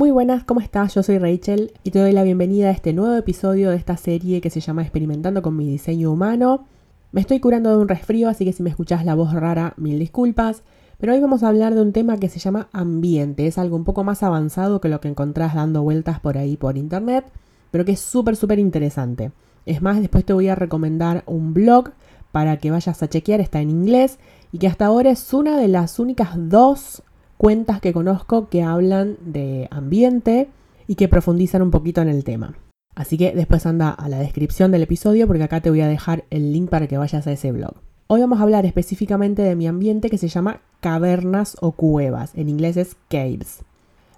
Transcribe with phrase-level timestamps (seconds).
[0.00, 0.94] Muy buenas, ¿cómo estás?
[0.94, 4.40] Yo soy Rachel y te doy la bienvenida a este nuevo episodio de esta serie
[4.40, 6.64] que se llama Experimentando con mi diseño humano.
[7.12, 9.98] Me estoy curando de un resfrío, así que si me escuchas la voz rara, mil
[9.98, 10.62] disculpas.
[10.98, 13.46] Pero hoy vamos a hablar de un tema que se llama ambiente.
[13.46, 16.78] Es algo un poco más avanzado que lo que encontrás dando vueltas por ahí por
[16.78, 17.26] internet,
[17.70, 19.32] pero que es súper, súper interesante.
[19.66, 21.90] Es más, después te voy a recomendar un blog
[22.32, 24.18] para que vayas a chequear, está en inglés
[24.50, 27.02] y que hasta ahora es una de las únicas dos
[27.40, 30.50] cuentas que conozco que hablan de ambiente
[30.86, 32.54] y que profundizan un poquito en el tema.
[32.94, 36.24] Así que después anda a la descripción del episodio porque acá te voy a dejar
[36.28, 37.76] el link para que vayas a ese blog.
[38.08, 42.50] Hoy vamos a hablar específicamente de mi ambiente que se llama cavernas o cuevas, en
[42.50, 43.60] inglés es caves.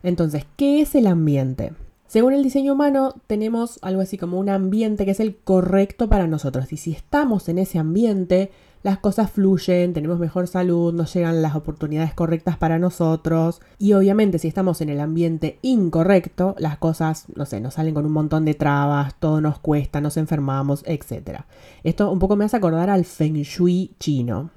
[0.02, 1.74] Entonces, ¿qué es el ambiente?
[2.08, 6.26] Según el diseño humano, tenemos algo así como un ambiente que es el correcto para
[6.26, 6.72] nosotros.
[6.72, 8.50] Y si estamos en ese ambiente,
[8.82, 13.60] las cosas fluyen, tenemos mejor salud, nos llegan las oportunidades correctas para nosotros.
[13.78, 18.06] Y obviamente si estamos en el ambiente incorrecto, las cosas, no sé, nos salen con
[18.06, 21.42] un montón de trabas, todo nos cuesta, nos enfermamos, etc.
[21.84, 24.50] Esto un poco me hace acordar al feng shui chino.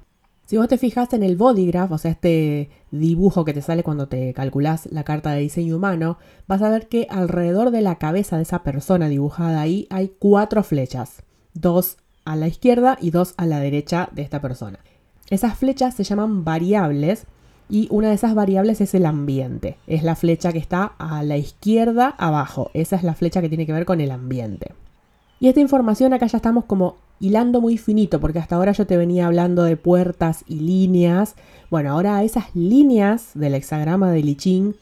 [0.44, 3.82] Si vos te fijas en el body graph, o sea, este dibujo que te sale
[3.82, 7.96] cuando te calculas la carta de diseño humano, vas a ver que alrededor de la
[7.96, 13.32] cabeza de esa persona dibujada ahí hay cuatro flechas, dos a la izquierda y dos
[13.38, 14.78] a la derecha de esta persona.
[15.30, 17.24] Esas flechas se llaman variables
[17.68, 19.78] y una de esas variables es el ambiente.
[19.86, 22.70] Es la flecha que está a la izquierda abajo.
[22.74, 24.72] Esa es la flecha que tiene que ver con el ambiente.
[25.40, 28.96] Y esta información acá ya estamos como hilando muy finito, porque hasta ahora yo te
[28.96, 31.34] venía hablando de puertas y líneas.
[31.70, 34.74] Bueno, ahora esas líneas del hexagrama de Liching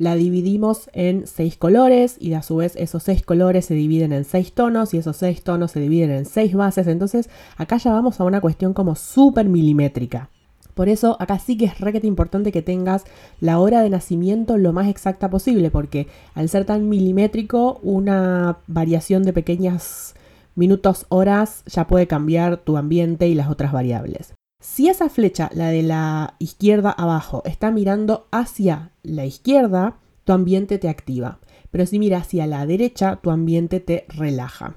[0.00, 4.24] la dividimos en seis colores y a su vez esos seis colores se dividen en
[4.24, 6.86] seis tonos y esos seis tonos se dividen en seis bases.
[6.86, 10.30] Entonces acá ya vamos a una cuestión como súper milimétrica.
[10.72, 13.04] Por eso acá sí que es requete importante que tengas
[13.40, 19.22] la hora de nacimiento lo más exacta posible, porque al ser tan milimétrico, una variación
[19.22, 20.14] de pequeñas
[20.54, 24.32] minutos, horas, ya puede cambiar tu ambiente y las otras variables.
[24.60, 30.76] Si esa flecha, la de la izquierda abajo, está mirando hacia la izquierda, tu ambiente
[30.76, 31.38] te activa.
[31.70, 34.74] Pero si mira hacia la derecha, tu ambiente te relaja.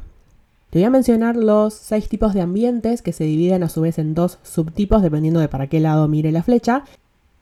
[0.70, 4.00] Te voy a mencionar los seis tipos de ambientes que se dividen a su vez
[4.00, 6.86] en dos subtipos dependiendo de para qué lado mire la flecha.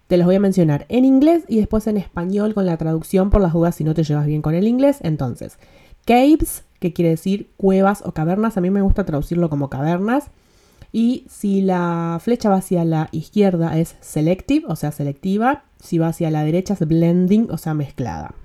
[0.08, 3.40] Te los voy a mencionar en inglés y después en español con la traducción por
[3.40, 4.98] las dudas si no te llevas bien con el inglés.
[5.02, 5.60] Entonces,
[6.06, 8.58] caves que quiere decir cuevas o cavernas.
[8.58, 10.32] A mí me gusta traducirlo como cavernas.
[10.92, 15.64] Y si la flecha va hacia la izquierda es selective, o sea, selectiva.
[15.80, 18.36] Si va hacia la derecha es blending, o sea, mezclada.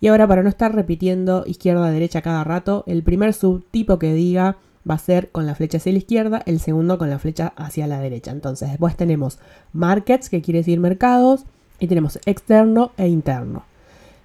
[0.00, 4.96] Y ahora para no estar repitiendo izquierda-derecha cada rato, el primer subtipo que diga va
[4.96, 8.00] a ser con la flecha hacia la izquierda, el segundo con la flecha hacia la
[8.00, 8.30] derecha.
[8.30, 9.38] Entonces después tenemos
[9.72, 11.44] markets, que quiere decir mercados,
[11.80, 13.64] y tenemos externo e interno.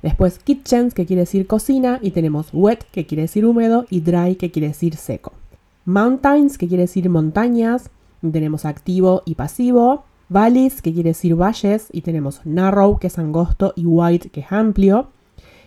[0.01, 4.35] Después kitchens, que quiere decir cocina, y tenemos wet, que quiere decir húmedo, y dry,
[4.35, 5.31] que quiere decir seco.
[5.85, 7.89] Mountains, que quiere decir montañas,
[8.21, 10.03] tenemos activo y pasivo.
[10.29, 14.51] Valleys, que quiere decir valles, y tenemos narrow, que es angosto, y wide, que es
[14.51, 15.09] amplio.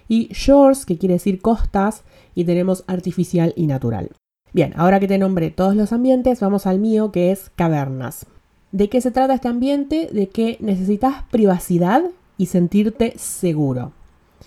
[0.06, 4.10] Y shores, que quiere decir costas, y tenemos artificial y natural.
[4.52, 8.26] Bien, ahora que te nombré todos los ambientes, vamos al mío, que es cavernas.
[8.70, 10.10] ¿De qué se trata este ambiente?
[10.12, 12.04] De que necesitas privacidad
[12.38, 13.92] y sentirte seguro.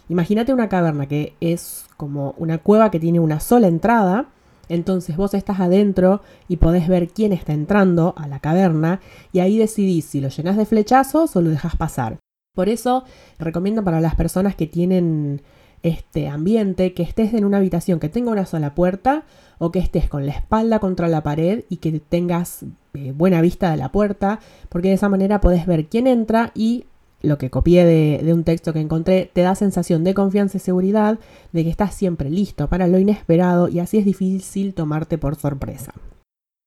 [0.09, 4.27] Imagínate una caverna que es como una cueva que tiene una sola entrada.
[4.69, 9.57] Entonces vos estás adentro y podés ver quién está entrando a la caverna y ahí
[9.57, 12.19] decidís si lo llenas de flechazos o lo dejas pasar.
[12.55, 13.03] Por eso
[13.37, 15.41] recomiendo para las personas que tienen
[15.83, 19.23] este ambiente que estés en una habitación que tenga una sola puerta
[19.59, 22.65] o que estés con la espalda contra la pared y que tengas
[22.95, 24.39] eh, buena vista de la puerta,
[24.69, 26.85] porque de esa manera podés ver quién entra y
[27.25, 31.19] lo que copié de, un texto que encontré, te da sensación de confianza y seguridad,
[31.51, 35.93] de que estás siempre listo para lo inesperado y así es difícil tomarte por sorpresa.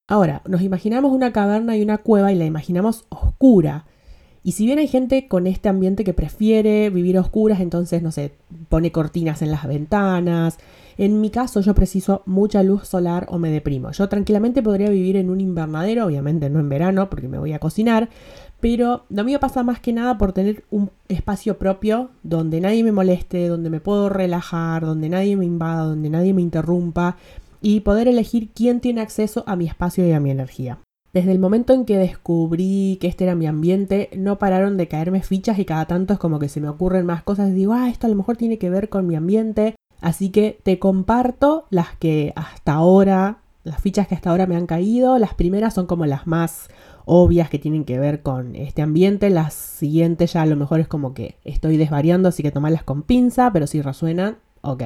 [0.09, 3.87] Ahora, nos imaginamos una caverna y una cueva y la imaginamos oscura.
[4.43, 8.33] Y si bien hay gente con este ambiente que prefiere vivir oscuras, entonces, no sé,
[8.71, 10.59] pone cortinas en las ventanas.
[10.99, 13.93] En mi caso, yo preciso mucha luz solar o me deprimo.
[13.93, 17.61] Yo tranquilamente podría vivir en un invernadero, obviamente no en verano porque me voy a
[17.61, 18.09] cocinar,
[18.59, 22.91] pero lo mío pasa más que nada por tener un espacio propio donde nadie me
[22.91, 27.17] moleste, donde me puedo relajar, donde nadie me invada, donde nadie me interrumpa
[27.63, 30.81] y poder elegir quién tiene acceso a mi espacio y a mi energía.
[31.13, 35.23] Desde el momento en que descubrí que este era mi ambiente, no pararon de caerme
[35.23, 38.07] fichas y cada tanto es como que se me ocurren más cosas digo, ah, esto
[38.09, 39.77] a lo mejor tiene que ver con mi ambiente.
[40.01, 44.67] Así que te comparto las que hasta ahora, las fichas que hasta ahora me han
[44.67, 45.19] caído.
[45.19, 46.69] Las primeras son como las más
[47.05, 49.31] obvias que tienen que ver con este ambiente.
[49.31, 53.03] Las siguientes ya a lo mejor es como que estoy desvariando, así que tomarlas con
[53.03, 54.83] pinza, pero si resuenan, ok.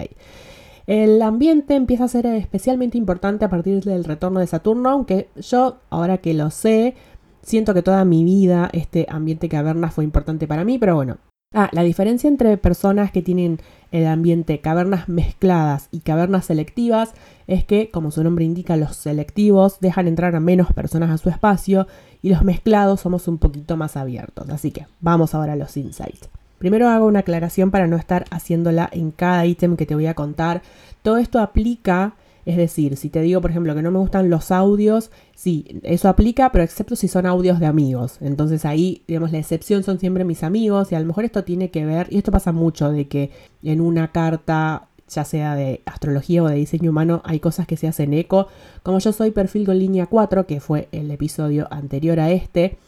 [0.87, 5.79] El ambiente empieza a ser especialmente importante a partir del retorno de Saturno, aunque yo,
[5.91, 6.95] ahora que lo sé,
[7.43, 11.19] siento que toda mi vida este ambiente caverna fue importante para mí, pero bueno.
[11.55, 13.61] Ah, la diferencia entre personas que tienen
[13.91, 17.13] el ambiente cavernas mezcladas y cavernas selectivas
[17.47, 21.29] es que, como su nombre indica, los selectivos dejan entrar a menos personas a su
[21.29, 21.87] espacio
[22.23, 24.49] y los mezclados somos un poquito más abiertos.
[24.49, 26.31] Así que vamos ahora a los insights.
[26.59, 30.15] Primero hago una aclaración para no estar haciéndola en cada ítem que te voy a
[30.15, 30.63] contar.
[31.03, 34.51] Todo esto aplica, es decir, si te digo, por ejemplo, que no me gustan los
[34.51, 38.19] audios, sí, eso aplica, pero excepto si son audios de amigos.
[38.21, 41.71] Entonces ahí, digamos, la excepción son siempre mis amigos y a lo mejor esto tiene
[41.71, 43.31] que ver, y esto pasa mucho, de que
[43.63, 47.87] en una carta ya sea de astrología o de diseño humano, hay cosas que se
[47.87, 48.49] hacen eco.
[48.83, 52.79] Como yo soy perfil con línea 4, que fue el episodio anterior a este,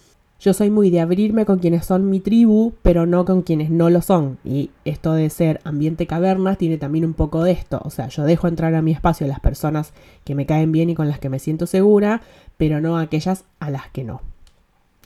[0.45, 3.89] yo soy muy de abrirme con quienes son mi tribu, pero no con quienes no
[3.89, 4.37] lo son.
[4.45, 7.81] Y esto de ser ambiente cavernas tiene también un poco de esto.
[7.83, 10.91] O sea, yo dejo entrar a mi espacio a las personas que me caen bien
[10.91, 12.21] y con las que me siento segura,
[12.59, 14.21] pero no a aquellas a las que no.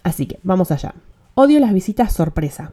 [0.02, 0.92] Así que, vamos allá.
[1.36, 2.72] Odio las visitas sorpresa.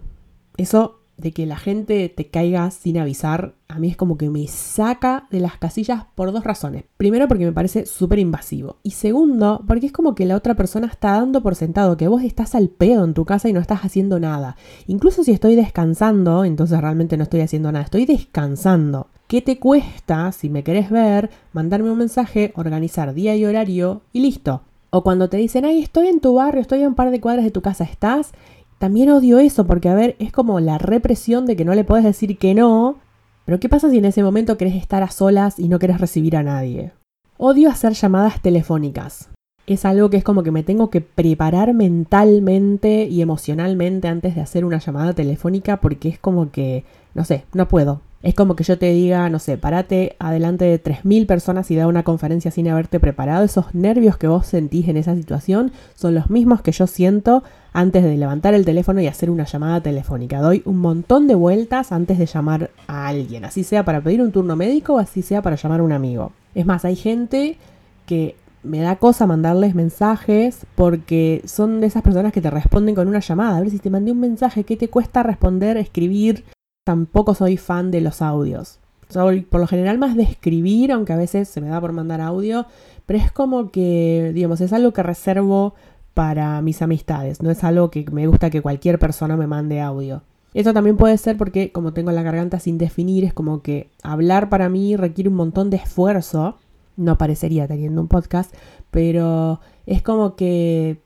[0.58, 4.48] Eso de que la gente te caiga sin avisar, a mí es como que me
[4.48, 6.84] saca de las casillas por dos razones.
[6.98, 8.78] Primero porque me parece súper invasivo.
[8.84, 12.24] Y segundo, porque es como que la otra persona está dando por sentado que vos
[12.24, 14.58] estás al pedo en tu casa y no estás haciendo nada.
[14.88, 19.08] Incluso si estoy descansando, entonces realmente no estoy haciendo nada, estoy descansando.
[19.28, 24.20] ¿Qué te cuesta, si me querés ver, mandarme un mensaje, organizar día y horario y
[24.20, 24.62] listo?
[24.92, 27.44] O cuando te dicen, ay, estoy en tu barrio, estoy a un par de cuadras
[27.44, 28.32] de tu casa, ¿estás?
[28.78, 32.04] También odio eso porque, a ver, es como la represión de que no le puedes
[32.04, 32.98] decir que no.
[33.46, 36.36] Pero ¿qué pasa si en ese momento querés estar a solas y no querés recibir
[36.36, 36.92] a nadie?
[37.38, 39.30] Odio hacer llamadas telefónicas.
[39.68, 44.42] Es algo que es como que me tengo que preparar mentalmente y emocionalmente antes de
[44.42, 46.84] hacer una llamada telefónica porque es como que,
[47.14, 48.02] no sé, no puedo.
[48.26, 51.86] Es como que yo te diga, no sé, parate adelante de 3.000 personas y da
[51.86, 53.46] una conferencia sin haberte preparado.
[53.46, 58.04] Esos nervios que vos sentís en esa situación son los mismos que yo siento antes
[58.04, 60.42] de levantar el teléfono y hacer una llamada telefónica.
[60.42, 64.32] Doy un montón de vueltas antes de llamar a alguien, así sea para pedir un
[64.32, 66.32] turno médico o así sea para llamar a un amigo.
[66.56, 67.60] Es más, hay gente
[68.08, 73.08] que me da cosa mandarles mensajes porque son de esas personas que te responden con
[73.08, 73.58] una llamada.
[73.58, 76.44] A ver si te mandé un mensaje, ¿qué te cuesta responder, escribir?
[76.86, 78.80] Tampoco soy fan de los audios.
[79.10, 82.22] Soy por lo general más de escribir, aunque a veces se me da por mandar
[82.22, 82.66] audio,
[83.06, 85.74] pero es como que, digamos, es algo que reservo
[86.14, 90.22] para mis amistades, no es algo que me gusta que cualquier persona me mande audio.
[90.54, 94.48] Esto también puede ser porque como tengo la garganta sin definir, es como que hablar
[94.50, 96.58] para mí requiere un montón de esfuerzo.
[96.96, 98.54] No parecería teniendo un podcast,
[98.92, 101.02] pero es como que,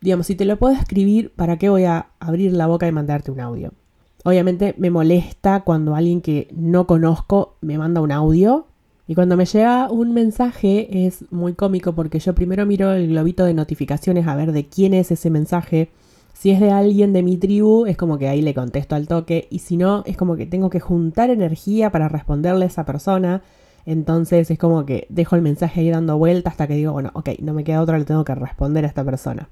[0.00, 3.30] digamos, si te lo puedo escribir, ¿para qué voy a abrir la boca y mandarte
[3.30, 3.72] un audio?
[4.24, 8.66] Obviamente me molesta cuando alguien que no conozco me manda un audio.
[9.06, 13.44] Y cuando me llega un mensaje es muy cómico porque yo primero miro el globito
[13.44, 15.90] de notificaciones a ver de quién es ese mensaje.
[16.32, 19.46] Si es de alguien de mi tribu, es como que ahí le contesto al toque.
[19.50, 23.42] Y si no, es como que tengo que juntar energía para responderle a esa persona.
[23.84, 27.28] Entonces es como que dejo el mensaje ahí dando vuelta hasta que digo, bueno, ok,
[27.42, 29.50] no me queda otra, le tengo que responder a esta persona.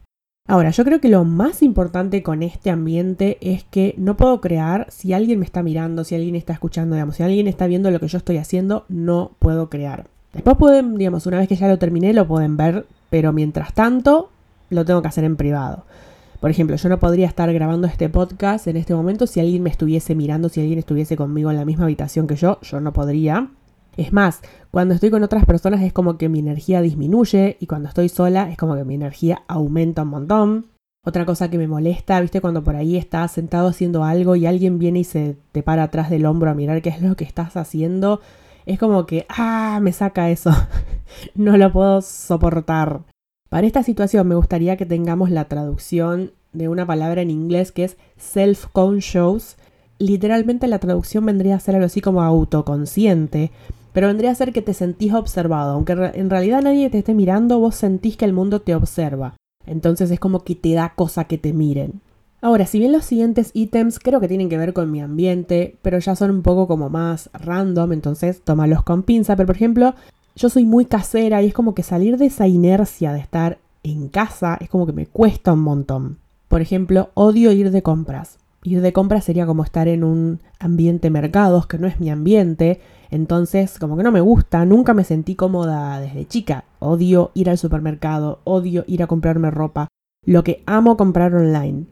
[0.48, 4.86] Ahora, yo creo que lo más importante con este ambiente es que no puedo crear
[4.90, 8.00] si alguien me está mirando, si alguien está escuchando, digamos, si alguien está viendo lo
[8.00, 10.08] que yo estoy haciendo, no puedo crear.
[10.32, 14.30] Después pueden, digamos, una vez que ya lo terminé, lo pueden ver, pero mientras tanto,
[14.68, 15.84] lo tengo que hacer en privado.
[16.40, 19.70] Por ejemplo, yo no podría estar grabando este podcast en este momento si alguien me
[19.70, 23.48] estuviese mirando, si alguien estuviese conmigo en la misma habitación que yo, yo no podría.
[23.96, 27.88] Es más, cuando estoy con otras personas es como que mi energía disminuye y cuando
[27.88, 30.66] estoy sola es como que mi energía aumenta un montón.
[31.04, 34.78] Otra cosa que me molesta, viste, cuando por ahí estás sentado haciendo algo y alguien
[34.78, 37.56] viene y se te para atrás del hombro a mirar qué es lo que estás
[37.56, 38.20] haciendo,
[38.66, 40.52] es como que, ah, me saca eso.
[41.34, 43.00] no lo puedo soportar.
[43.48, 47.84] Para esta situación me gustaría que tengamos la traducción de una palabra en inglés que
[47.84, 49.56] es self-conscious.
[49.98, 53.50] Literalmente la traducción vendría a ser algo así como autoconsciente,
[53.92, 57.58] pero vendría a ser que te sentís observado, aunque en realidad nadie te esté mirando,
[57.58, 59.34] vos sentís que el mundo te observa.
[59.66, 62.00] Entonces es como que te da cosa que te miren.
[62.40, 66.00] Ahora, si bien los siguientes ítems creo que tienen que ver con mi ambiente, pero
[66.00, 69.36] ya son un poco como más random, entonces tómalos con pinza.
[69.36, 69.94] Pero por ejemplo,
[70.34, 74.08] yo soy muy casera y es como que salir de esa inercia de estar en
[74.08, 76.18] casa es como que me cuesta un montón.
[76.48, 78.38] Por ejemplo, odio ir de compras.
[78.64, 82.80] Ir de compras sería como estar en un ambiente mercados, que no es mi ambiente,
[83.12, 86.64] entonces, como que no me gusta, nunca me sentí cómoda desde chica.
[86.78, 89.88] Odio ir al supermercado, odio ir a comprarme ropa,
[90.24, 91.84] lo que amo comprar online.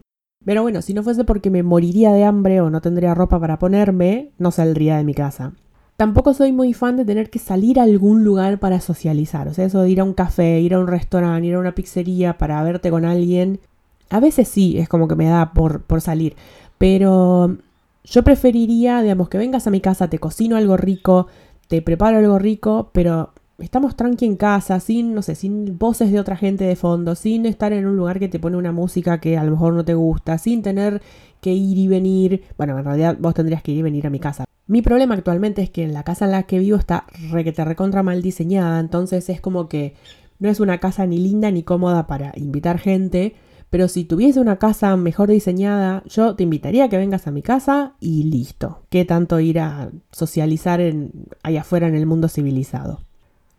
[0.46, 3.58] Pero bueno, si no fuese porque me moriría de hambre o no tendría ropa para
[3.58, 5.52] ponerme, no saldría de mi casa.
[5.98, 9.46] Tampoco soy muy fan de tener que salir a algún lugar para socializar.
[9.46, 11.74] O sea, eso de ir a un café, ir a un restaurante, ir a una
[11.74, 13.60] pizzería para verte con alguien.
[14.08, 16.34] A veces sí, es como que me da por, por salir.
[16.78, 17.58] Pero
[18.04, 21.26] yo preferiría, digamos, que vengas a mi casa, te cocino algo rico,
[21.68, 26.18] te preparo algo rico, pero estamos tranqui en casa, sin, no sé, sin voces de
[26.18, 29.36] otra gente de fondo, sin estar en un lugar que te pone una música que
[29.36, 31.02] a lo mejor no te gusta, sin tener
[31.40, 32.44] que ir y venir.
[32.56, 34.44] Bueno, en realidad vos tendrías que ir y venir a mi casa.
[34.66, 37.52] Mi problema actualmente es que en la casa en la que vivo está re que
[37.52, 39.94] te recontra mal diseñada, entonces es como que
[40.38, 43.34] no es una casa ni linda ni cómoda para invitar gente.
[43.70, 47.40] Pero si tuviese una casa mejor diseñada, yo te invitaría a que vengas a mi
[47.40, 48.82] casa y listo.
[48.90, 51.12] ¿Qué tanto ir a socializar en,
[51.44, 53.00] allá afuera en el mundo civilizado?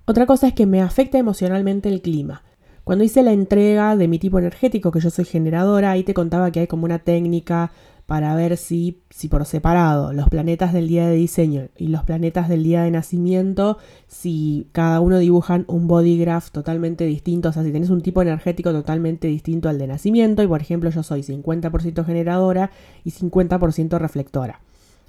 [0.06, 2.44] Otra cosa es que me afecta emocionalmente el clima.
[2.84, 6.52] Cuando hice la entrega de mi tipo energético, que yo soy generadora, ahí te contaba
[6.52, 7.72] que hay como una técnica
[8.06, 12.50] para ver si, si por separado los planetas del día de diseño y los planetas
[12.50, 13.78] del día de nacimiento,
[14.08, 18.22] si cada uno dibujan un body graph totalmente distinto, o sea, si tenés un tipo
[18.22, 22.72] energético totalmente distinto al de nacimiento, y por ejemplo yo soy 50% generadora
[23.04, 24.60] y 50% reflectora.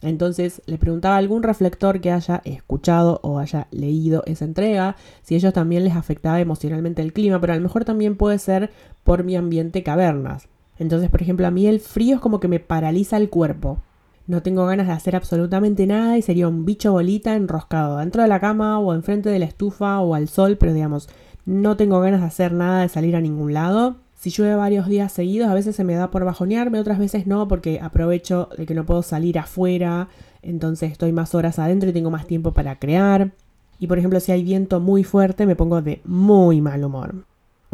[0.02, 5.36] Entonces le preguntaba a algún reflector que haya escuchado o haya leído esa entrega, si
[5.36, 8.70] ellos también les afectaba emocionalmente el clima, pero a lo mejor también puede ser
[9.04, 10.48] por mi ambiente cavernas.
[10.82, 13.78] Entonces, por ejemplo, a mí el frío es como que me paraliza el cuerpo.
[14.26, 18.28] No tengo ganas de hacer absolutamente nada y sería un bicho bolita enroscado dentro de
[18.28, 21.08] la cama o enfrente de la estufa o al sol, pero digamos,
[21.46, 23.96] no tengo ganas de hacer nada, de salir a ningún lado.
[24.18, 27.46] Si llueve varios días seguidos, a veces se me da por bajonearme, otras veces no,
[27.46, 30.08] porque aprovecho de que no puedo salir afuera,
[30.42, 33.32] entonces estoy más horas adentro y tengo más tiempo para crear.
[33.78, 37.24] Y por ejemplo, si hay viento muy fuerte, me pongo de muy mal humor.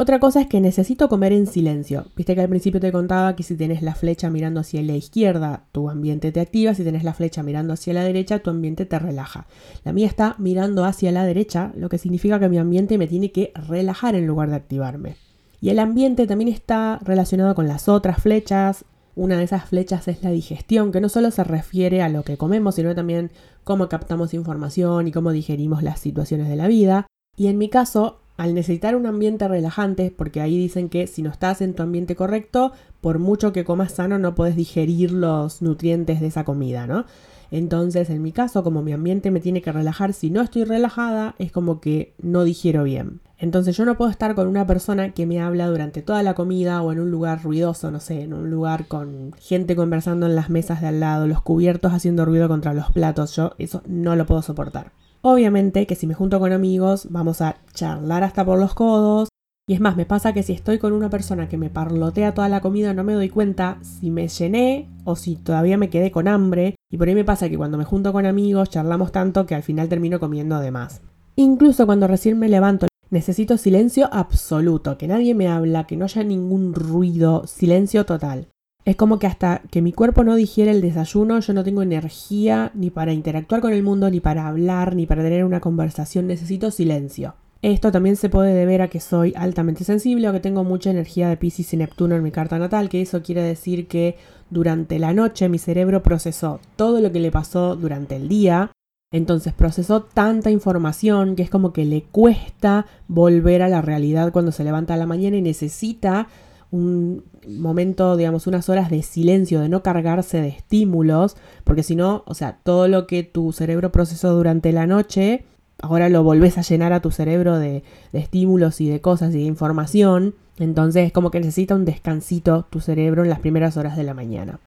[0.01, 2.05] Otra cosa es que necesito comer en silencio.
[2.15, 5.65] Viste que al principio te contaba que si tienes la flecha mirando hacia la izquierda,
[5.73, 8.97] tu ambiente te activa, si tienes la flecha mirando hacia la derecha, tu ambiente te
[8.97, 9.45] relaja.
[9.83, 13.33] La mía está mirando hacia la derecha, lo que significa que mi ambiente me tiene
[13.33, 15.17] que relajar en lugar de activarme.
[15.59, 18.85] Y el ambiente también está relacionado con las otras flechas.
[19.17, 22.37] Una de esas flechas es la digestión, que no solo se refiere a lo que
[22.37, 23.31] comemos, sino también
[23.65, 27.07] cómo captamos información y cómo digerimos las situaciones de la vida.
[27.35, 31.29] Y en mi caso, al necesitar un ambiente relajante, porque ahí dicen que si no
[31.29, 36.21] estás en tu ambiente correcto, por mucho que comas sano, no puedes digerir los nutrientes
[36.21, 37.05] de esa comida, ¿no?
[37.51, 41.35] Entonces, en mi caso, como mi ambiente me tiene que relajar, si no estoy relajada,
[41.37, 43.19] es como que no digiero bien.
[43.39, 46.81] Entonces yo no puedo estar con una persona que me habla durante toda la comida
[46.81, 50.49] o en un lugar ruidoso, no sé, en un lugar con gente conversando en las
[50.49, 53.35] mesas de al lado, los cubiertos haciendo ruido contra los platos.
[53.35, 54.91] Yo eso no lo puedo soportar.
[55.21, 59.29] Obviamente que si me junto con amigos vamos a charlar hasta por los codos.
[59.67, 62.49] Y es más, me pasa que si estoy con una persona que me parlotea toda
[62.49, 66.27] la comida no me doy cuenta si me llené o si todavía me quedé con
[66.27, 66.75] hambre.
[66.89, 69.63] Y por ahí me pasa que cuando me junto con amigos charlamos tanto que al
[69.63, 71.01] final termino comiendo de más.
[71.35, 76.23] Incluso cuando recién me levanto Necesito silencio absoluto, que nadie me habla, que no haya
[76.23, 78.49] ningún ruido, silencio total.
[78.85, 82.71] Es como que hasta que mi cuerpo no digiere el desayuno, yo no tengo energía
[82.73, 86.27] ni para interactuar con el mundo, ni para hablar, ni para tener una conversación.
[86.27, 87.35] Necesito silencio.
[87.61, 91.27] Esto también se puede deber a que soy altamente sensible o que tengo mucha energía
[91.27, 94.17] de Pisces y Neptuno en mi carta natal, que eso quiere decir que
[94.49, 98.71] durante la noche mi cerebro procesó todo lo que le pasó durante el día
[99.11, 104.51] entonces procesó tanta información que es como que le cuesta volver a la realidad cuando
[104.51, 106.27] se levanta a la mañana y necesita
[106.71, 112.23] un momento, digamos, unas horas de silencio, de no cargarse de estímulos, porque si no,
[112.25, 115.45] o sea, todo lo que tu cerebro procesó durante la noche,
[115.81, 117.83] ahora lo volvés a llenar a tu cerebro de,
[118.13, 122.81] estímulos y de cosas y de información, entonces es como que necesita un descansito tu
[122.81, 124.59] cerebro en las primeras horas de la mañana.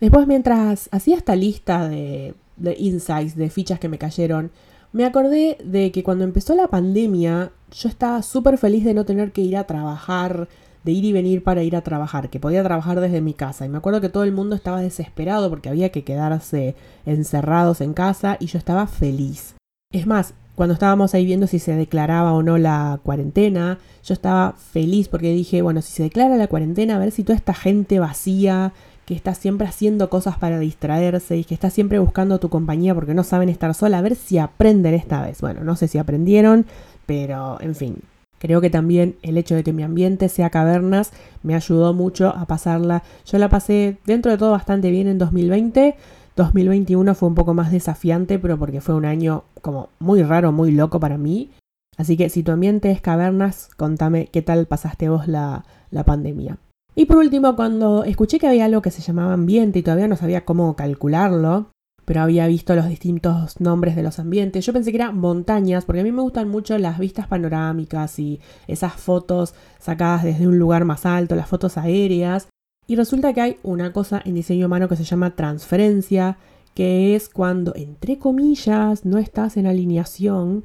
[0.00, 4.50] Después, mientras hacía esta lista de de insights, de fichas que me cayeron,
[4.92, 9.32] me acordé de que cuando empezó la pandemia yo estaba súper feliz de no tener
[9.32, 10.48] que ir a trabajar,
[10.84, 13.66] de ir y venir para ir a trabajar, que podía trabajar desde mi casa.
[13.66, 16.74] Y me acuerdo que todo el mundo estaba desesperado porque había que quedarse
[17.06, 19.54] encerrados en casa y yo estaba feliz.
[19.92, 24.54] Es más, cuando estábamos ahí viendo si se declaraba o no la cuarentena, yo estaba
[24.54, 28.00] feliz porque dije, bueno, si se declara la cuarentena, a ver si toda esta gente
[28.00, 28.72] vacía
[29.06, 33.14] que está siempre haciendo cosas para distraerse y que está siempre buscando tu compañía porque
[33.14, 35.40] no saben estar sola, a ver si aprenden esta vez.
[35.40, 36.66] Bueno, no sé si aprendieron,
[37.06, 38.02] pero en fin.
[38.38, 42.46] Creo que también el hecho de que mi ambiente sea cavernas me ayudó mucho a
[42.46, 43.02] pasarla.
[43.24, 45.96] Yo la pasé dentro de todo bastante bien en 2020.
[46.36, 50.70] 2021 fue un poco más desafiante, pero porque fue un año como muy raro, muy
[50.70, 51.50] loco para mí.
[51.96, 56.58] Así que si tu ambiente es cavernas, contame qué tal pasaste vos la, la pandemia.
[56.94, 60.16] Y por último, cuando escuché que había algo que se llamaba ambiente y todavía no
[60.16, 61.70] sabía cómo calcularlo,
[62.08, 64.64] pero había visto los distintos nombres de los ambientes.
[64.64, 68.40] Yo pensé que eran montañas, porque a mí me gustan mucho las vistas panorámicas y
[68.66, 72.48] esas fotos sacadas desde un lugar más alto, las fotos aéreas.
[72.86, 76.38] Y resulta que hay una cosa en diseño humano que se llama transferencia,
[76.72, 80.64] que es cuando, entre comillas, no estás en alineación.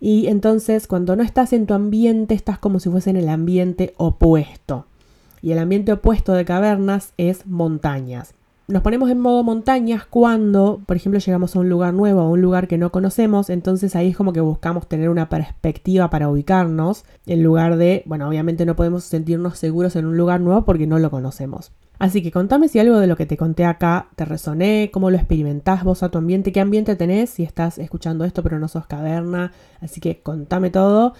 [0.00, 3.92] Y entonces cuando no estás en tu ambiente, estás como si fuese en el ambiente
[3.98, 4.86] opuesto.
[5.42, 8.37] Y el ambiente opuesto de cavernas es montañas
[8.68, 12.42] nos ponemos en modo montañas cuando, por ejemplo, llegamos a un lugar nuevo, a un
[12.42, 17.06] lugar que no conocemos, entonces ahí es como que buscamos tener una perspectiva para ubicarnos,
[17.24, 20.98] en lugar de, bueno, obviamente no podemos sentirnos seguros en un lugar nuevo porque no
[20.98, 21.72] lo conocemos.
[21.98, 25.16] Así que contame si algo de lo que te conté acá te resoné, cómo lo
[25.16, 28.86] experimentás vos a tu ambiente, qué ambiente tenés si estás escuchando esto pero no sos
[28.86, 29.52] caverna.
[29.80, 31.14] Así que contame todo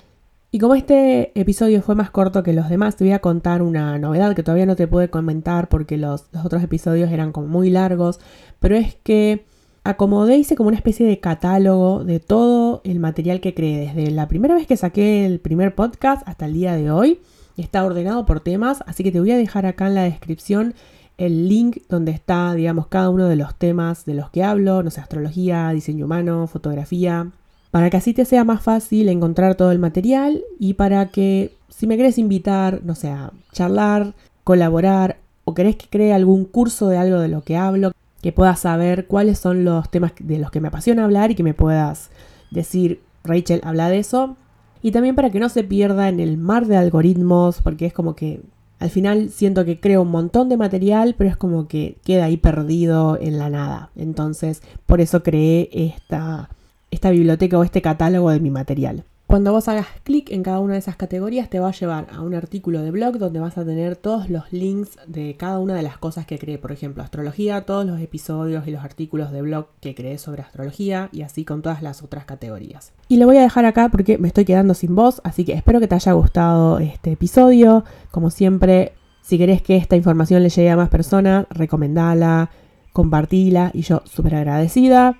[0.50, 3.98] y como este episodio fue más corto que los demás, te voy a contar una
[3.98, 8.18] novedad que todavía no te pude comentar porque los, otros episodios eran como muy largos,
[8.58, 9.44] pero es que
[9.84, 14.26] acomodé, hice como una especie de catálogo de todo el material que creé, desde la
[14.26, 17.20] primera vez que saqué el primer podcast hasta el día de hoy.
[17.58, 20.74] Está ordenado por temas, así que te voy a dejar acá en la descripción
[21.18, 24.90] el link donde está, digamos, cada uno de los temas de los que hablo, no
[24.90, 27.32] sé, astrología, diseño humano, fotografía,
[27.70, 31.86] para que así te sea más fácil encontrar todo el material y para que si
[31.86, 33.14] me querés invitar, no sé,
[33.52, 38.32] charlar, colaborar o querés que cree algún curso de algo de lo que hablo, que
[38.32, 41.54] puedas saber cuáles son los temas de los que me apasiona hablar y que me
[41.54, 42.10] puedas
[42.50, 44.36] decir, Rachel, habla de eso.
[44.82, 48.14] Y también para que no se pierda en el mar de algoritmos, porque es como
[48.14, 48.40] que
[48.78, 52.36] al final siento que creo un montón de material, pero es como que queda ahí
[52.36, 53.90] perdido en la nada.
[53.96, 56.48] Entonces, por eso creé esta
[56.90, 59.04] esta biblioteca o este catálogo de mi material.
[59.28, 62.22] Cuando vos hagas clic en cada una de esas categorías te va a llevar a
[62.22, 65.82] un artículo de blog donde vas a tener todos los links de cada una de
[65.82, 66.56] las cosas que creé.
[66.56, 71.10] Por ejemplo, astrología, todos los episodios y los artículos de blog que creé sobre astrología
[71.12, 72.92] y así con todas las otras categorías.
[73.08, 75.78] Y lo voy a dejar acá porque me estoy quedando sin voz, así que espero
[75.78, 77.84] que te haya gustado este episodio.
[78.10, 82.48] Como siempre, si querés que esta información le llegue a más personas, recomendala,
[82.94, 85.18] compartila y yo súper agradecida.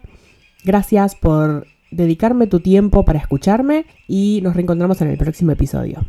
[0.69, 6.07] Gracias por dedicarme tu tiempo para escucharme y nos reencontramos en el próximo episodio.